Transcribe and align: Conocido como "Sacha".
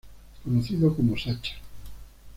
Conocido 0.43 0.95
como 0.95 1.15
"Sacha". 1.15 1.53